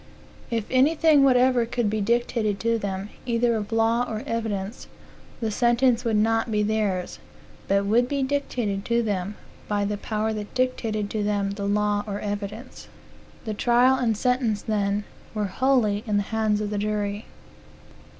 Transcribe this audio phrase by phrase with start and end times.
[0.49, 4.87] If anything whatever could be dictated to them, either of law or evidence,
[5.41, 7.19] the sentence would not be theirs,
[7.67, 9.35] but would be dictated to them
[9.67, 12.87] by the power that dictated to them the law or evidence.
[13.45, 15.03] The trial nd sentence, then,
[15.35, 17.25] were wholly in the hands of the jury.